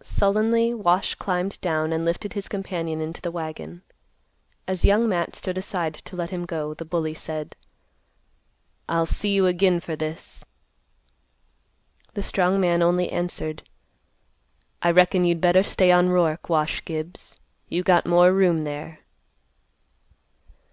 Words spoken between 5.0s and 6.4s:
Matt stood aside to let